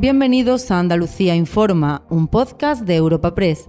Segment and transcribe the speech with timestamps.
[0.00, 3.68] Bienvenidos a Andalucía Informa, un podcast de Europa Press.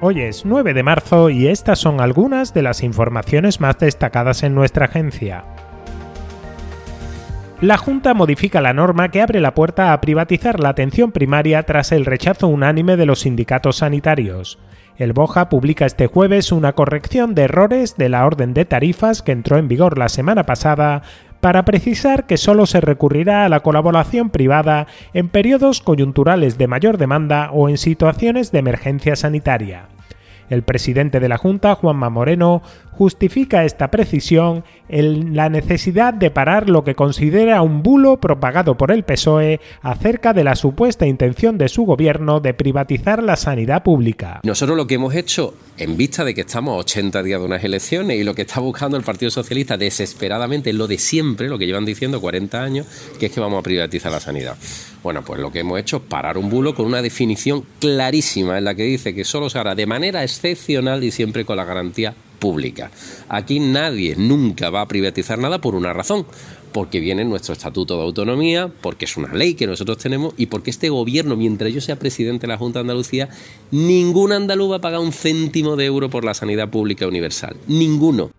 [0.00, 4.54] Hoy es 9 de marzo y estas son algunas de las informaciones más destacadas en
[4.54, 5.44] nuestra agencia.
[7.60, 11.90] La Junta modifica la norma que abre la puerta a privatizar la atención primaria tras
[11.90, 14.60] el rechazo unánime de los sindicatos sanitarios.
[14.98, 19.32] El Boja publica este jueves una corrección de errores de la orden de tarifas que
[19.32, 21.02] entró en vigor la semana pasada
[21.46, 26.98] para precisar que solo se recurrirá a la colaboración privada en periodos coyunturales de mayor
[26.98, 29.86] demanda o en situaciones de emergencia sanitaria.
[30.50, 32.62] El presidente de la Junta, Juanma Moreno,
[32.96, 38.90] justifica esta precisión en la necesidad de parar lo que considera un bulo propagado por
[38.90, 44.40] el PSOE acerca de la supuesta intención de su gobierno de privatizar la sanidad pública.
[44.44, 47.64] Nosotros lo que hemos hecho, en vista de que estamos a 80 días de unas
[47.64, 51.58] elecciones y lo que está buscando el Partido Socialista desesperadamente es lo de siempre, lo
[51.58, 52.86] que llevan diciendo 40 años,
[53.18, 54.56] que es que vamos a privatizar la sanidad.
[55.02, 58.64] Bueno, pues lo que hemos hecho es parar un bulo con una definición clarísima en
[58.64, 62.14] la que dice que solo se hará de manera excepcional y siempre con la garantía
[62.38, 62.90] pública.
[63.28, 66.26] Aquí nadie nunca va a privatizar nada por una razón,
[66.72, 70.70] porque viene nuestro estatuto de autonomía, porque es una ley que nosotros tenemos y porque
[70.70, 73.30] este gobierno, mientras yo sea presidente de la Junta de Andalucía,
[73.70, 77.56] ningún andaluz va a pagar un céntimo de euro por la sanidad pública universal.
[77.66, 78.30] Ninguno.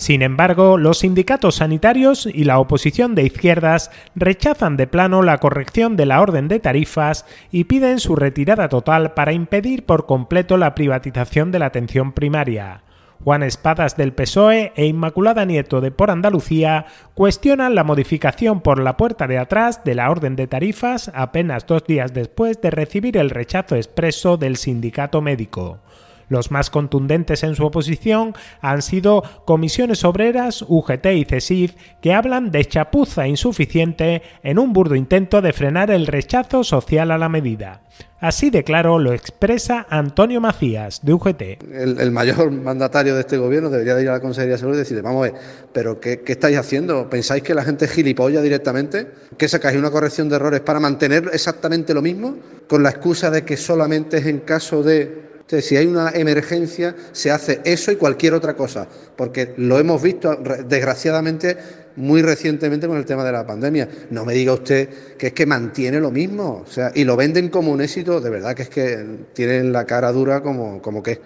[0.00, 5.98] Sin embargo, los sindicatos sanitarios y la oposición de izquierdas rechazan de plano la corrección
[5.98, 10.74] de la orden de tarifas y piden su retirada total para impedir por completo la
[10.74, 12.82] privatización de la atención primaria.
[13.22, 18.96] Juan Espadas del PSOE e Inmaculada Nieto de Por Andalucía cuestionan la modificación por la
[18.96, 23.28] puerta de atrás de la orden de tarifas apenas dos días después de recibir el
[23.28, 25.80] rechazo expreso del sindicato médico.
[26.30, 32.52] Los más contundentes en su oposición han sido Comisiones Obreras, UGT y CESIF, que hablan
[32.52, 37.82] de chapuza insuficiente en un burdo intento de frenar el rechazo social a la medida.
[38.20, 41.42] Así de claro lo expresa Antonio Macías, de UGT.
[41.72, 44.78] El, mayor mandatario de este gobierno debería de ir a la Consejería de Salud y
[44.78, 45.40] decirle, vamos a ver,
[45.72, 47.10] ¿pero qué, estáis haciendo?
[47.10, 49.08] ¿Pensáis que la gente es gilipollas directamente?
[49.36, 52.36] ¿Que sacáis una corrección de errores para mantener exactamente lo mismo?
[52.68, 57.30] Con la excusa de que solamente es en caso de si hay una emergencia, se
[57.30, 61.56] hace eso y cualquier otra cosa, porque lo hemos visto desgraciadamente
[61.96, 63.88] muy recientemente con el tema de la pandemia.
[64.10, 64.88] No me diga usted
[65.18, 68.30] que es que mantiene lo mismo, o sea, y lo venden como un éxito, de
[68.30, 71.20] verdad que es que tienen la cara dura como, como que.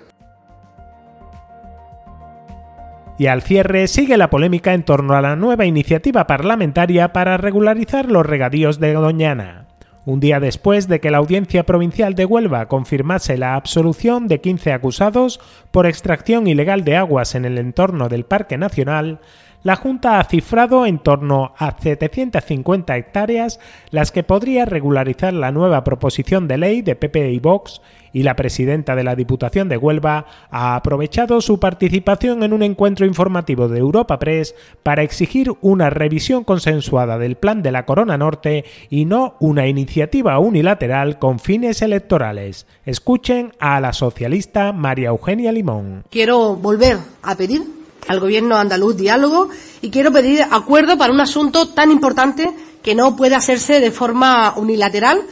[3.19, 8.11] Y al cierre sigue la polémica en torno a la nueva iniciativa parlamentaria para regularizar
[8.11, 9.64] los regadíos de Doñana
[10.07, 14.73] un día después de que la Audiencia Provincial de Huelva confirmase la absolución de 15
[14.73, 19.21] acusados por extracción ilegal de aguas en el entorno del Parque Nacional,
[19.65, 23.59] la Junta ha cifrado en torno a 750 hectáreas
[23.91, 27.81] las que podría regularizar la nueva proposición de ley de PP y Vox
[28.13, 33.07] y la presidenta de la Diputación de Huelva ha aprovechado su participación en un encuentro
[33.07, 38.67] informativo de Europa Press para exigir una revisión consensuada del plan de la Corona Norte
[38.91, 42.67] y no una iniciativa unilateral con fines electorales.
[42.85, 46.05] Escuchen a la socialista María Eugenia Limón.
[46.11, 49.49] Quiero volver a pedir al gobierno andaluz diálogo
[49.81, 54.55] y quiero pedir acuerdo para un asunto tan importante que no puede hacerse de forma
[54.56, 55.22] unilateral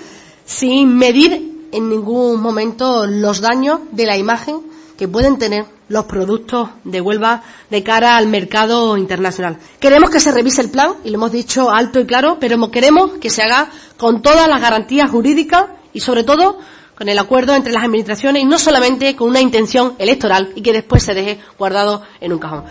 [0.44, 4.60] sin medir en ningún momento los daños de la imagen
[4.96, 9.58] que pueden tener los productos de Huelva de cara al mercado internacional.
[9.78, 13.12] Queremos que se revise el plan, y lo hemos dicho alto y claro, pero queremos
[13.20, 16.58] que se haga con todas las garantías jurídicas y, sobre todo,
[16.97, 20.72] con el acuerdo entre las administraciones y no solamente con una intención electoral y que
[20.72, 22.64] después se deje guardado en un cajón.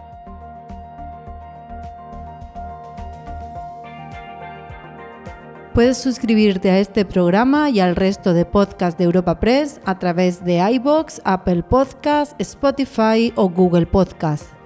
[5.74, 10.44] Puedes suscribirte a este programa y al resto de podcasts de Europa Press a través
[10.44, 14.61] de iBox, Apple Podcasts, Spotify o Google Podcasts.